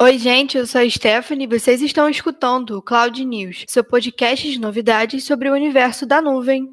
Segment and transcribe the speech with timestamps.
[0.00, 4.50] Oi, gente, eu sou a Stephanie e vocês estão escutando o Cloud News, seu podcast
[4.50, 6.72] de novidades sobre o universo da nuvem.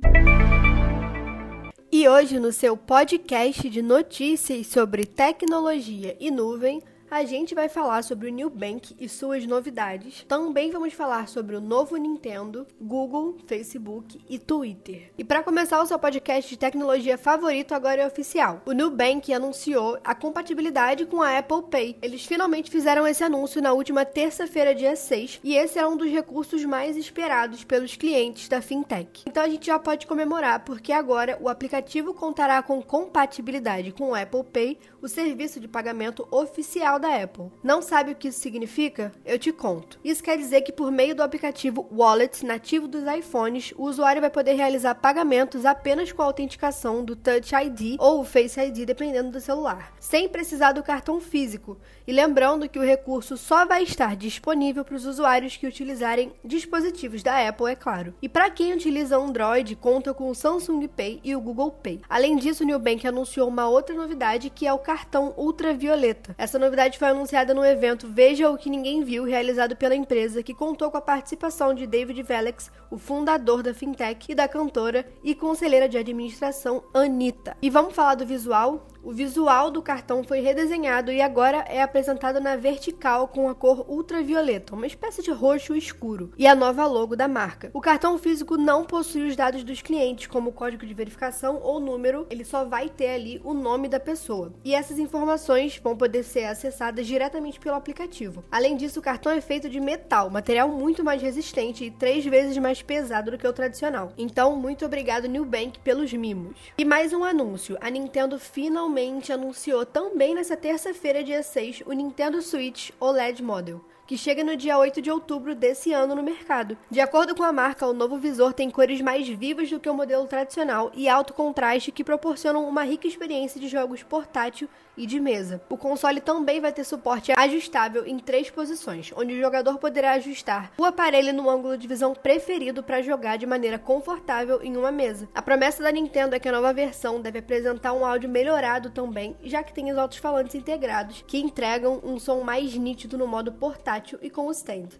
[1.92, 8.04] E hoje, no seu podcast de notícias sobre tecnologia e nuvem, a gente vai falar
[8.04, 10.24] sobre o New Bank e suas novidades.
[10.28, 15.12] Também vamos falar sobre o novo Nintendo, Google, Facebook e Twitter.
[15.18, 18.62] E para começar o seu podcast de tecnologia favorito, agora é oficial.
[18.66, 21.98] O New Bank anunciou a compatibilidade com a Apple Pay.
[22.02, 26.12] Eles finalmente fizeram esse anúncio na última terça-feira, dia 6, e esse é um dos
[26.12, 29.24] recursos mais esperados pelos clientes da fintech.
[29.28, 34.16] Então a gente já pode comemorar porque agora o aplicativo contará com compatibilidade com o
[34.16, 37.52] Apple Pay, o serviço de pagamento oficial da Apple.
[37.64, 39.12] Não sabe o que isso significa?
[39.26, 40.00] Eu te conto.
[40.04, 44.30] Isso quer dizer que por meio do aplicativo Wallet nativo dos iPhones, o usuário vai
[44.30, 49.40] poder realizar pagamentos apenas com a autenticação do Touch ID ou Face ID, dependendo do
[49.40, 51.78] celular, sem precisar do cartão físico.
[52.06, 57.22] E lembrando que o recurso só vai estar disponível para os usuários que utilizarem dispositivos
[57.22, 58.14] da Apple, é claro.
[58.22, 62.02] E para quem utiliza Android, conta com o Samsung Pay e o Google Pay.
[62.10, 66.34] Além disso, o Nubank anunciou uma outra novidade que é o cartão ultravioleta.
[66.38, 70.42] Essa novidade novidade foi anunciada no evento Veja o que Ninguém Viu, realizado pela empresa,
[70.42, 75.06] que contou com a participação de David Velix, o fundador da fintech, e da cantora
[75.24, 77.56] e conselheira de administração Anitta.
[77.62, 78.88] E vamos falar do visual?
[79.02, 83.90] O visual do cartão foi redesenhado e agora é apresentado na vertical com a cor
[83.90, 87.72] ultravioleta, uma espécie de roxo escuro, e a nova logo da marca.
[87.74, 92.28] O cartão físico não possui os dados dos clientes, como código de verificação ou número,
[92.30, 94.52] ele só vai ter ali o nome da pessoa.
[94.66, 98.44] E essas informações vão poder ser acessadas diretamente pelo aplicativo.
[98.52, 102.58] Além disso, o cartão é feito de metal, material muito mais resistente e três vezes
[102.58, 104.12] mais pesado do que o tradicional.
[104.18, 106.58] Então, muito obrigado Nubank pelos mimos.
[106.78, 111.94] E mais um anúncio: a Nintendo finalmente finalmente anunciou também nessa terça-feira, dia 6, o
[111.94, 116.76] Nintendo Switch OLED Model que chega no dia 8 de outubro desse ano no mercado.
[116.90, 119.94] De acordo com a marca, o novo visor tem cores mais vivas do que o
[119.94, 124.68] modelo tradicional e alto contraste que proporcionam uma rica experiência de jogos portátil
[124.98, 125.62] e de mesa.
[125.70, 130.72] O console também vai ter suporte ajustável em três posições, onde o jogador poderá ajustar
[130.80, 135.30] o aparelho no ângulo de visão preferido para jogar de maneira confortável em uma mesa.
[135.36, 139.38] A promessa da Nintendo é que a nova versão deve apresentar um áudio melhorado também,
[139.44, 143.99] já que tem os altos-falantes integrados, que entregam um som mais nítido no modo portátil
[144.22, 144.50] e com.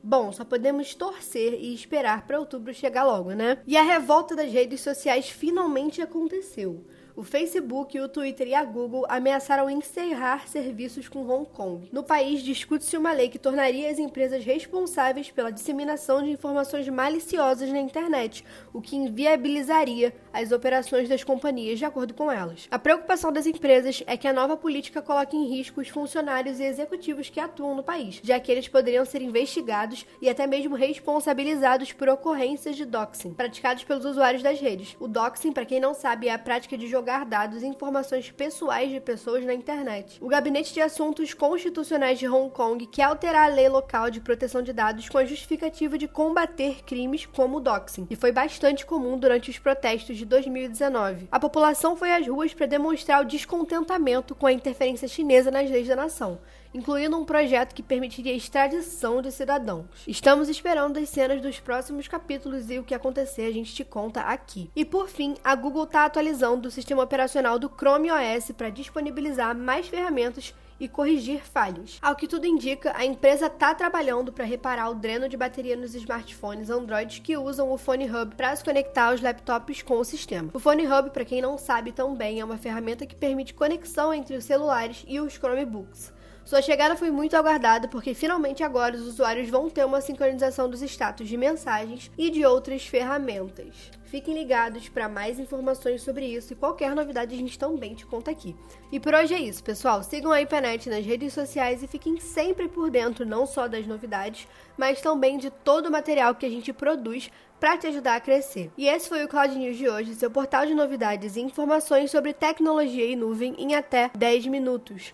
[0.04, 3.58] Bom, só podemos torcer e esperar para outubro chegar logo, né?
[3.66, 6.86] E a revolta das redes sociais finalmente aconteceu
[7.20, 11.90] o Facebook, o Twitter e a Google ameaçaram encerrar serviços com Hong Kong.
[11.92, 17.70] No país, discute-se uma lei que tornaria as empresas responsáveis pela disseminação de informações maliciosas
[17.72, 22.70] na internet, o que inviabilizaria as operações das companhias de acordo com elas.
[22.72, 26.64] A preocupação das empresas é que a nova política coloque em risco os funcionários e
[26.64, 31.92] executivos que atuam no país, já que eles poderiam ser investigados e até mesmo responsabilizados
[31.92, 34.96] por ocorrências de doxing praticados pelos usuários das redes.
[35.02, 38.30] O doxing, para quem não sabe, é a prática de jogar divulgar dados e informações
[38.30, 40.20] pessoais de pessoas na internet.
[40.22, 44.62] O Gabinete de Assuntos Constitucionais de Hong Kong quer alterar a lei local de proteção
[44.62, 49.18] de dados com a justificativa de combater crimes como o doxing, e foi bastante comum
[49.18, 51.28] durante os protestos de 2019.
[51.32, 55.88] A população foi às ruas para demonstrar o descontentamento com a interferência chinesa nas leis
[55.88, 56.38] da nação
[56.74, 59.86] incluindo um projeto que permitiria a extradição de cidadãos.
[60.08, 64.22] Estamos esperando as cenas dos próximos capítulos e o que acontecer a gente te conta
[64.22, 64.70] aqui.
[64.76, 69.56] E por fim, a Google está atualizando o sistema operacional do Chrome OS para disponibilizar
[69.56, 71.98] mais ferramentas e corrigir falhas.
[72.02, 75.94] Ao que tudo indica, a empresa está trabalhando para reparar o dreno de bateria nos
[75.94, 80.50] smartphones Android que usam o Phone Hub para se conectar aos laptops com o sistema.
[80.54, 84.38] O Phone Hub, para quem não sabe também, é uma ferramenta que permite conexão entre
[84.38, 86.14] os celulares e os Chromebooks.
[86.50, 90.82] Sua chegada foi muito aguardada porque finalmente agora os usuários vão ter uma sincronização dos
[90.82, 93.92] status de mensagens e de outras ferramentas.
[94.06, 98.32] Fiquem ligados para mais informações sobre isso e qualquer novidade a gente também te conta
[98.32, 98.56] aqui.
[98.92, 100.02] E por hoje é isso, pessoal.
[100.02, 104.48] Sigam a IPNET nas redes sociais e fiquem sempre por dentro não só das novidades,
[104.76, 107.30] mas também de todo o material que a gente produz
[107.60, 108.72] para te ajudar a crescer.
[108.76, 112.34] E esse foi o Cloud News de hoje, seu portal de novidades e informações sobre
[112.34, 115.14] tecnologia e nuvem em até 10 minutos.